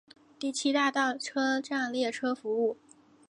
[0.39, 2.75] 第七大道车站列车服务。